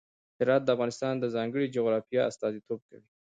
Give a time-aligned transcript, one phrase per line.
[0.39, 3.09] هرات د افغانستان د ځانګړي جغرافیه استازیتوب کوي.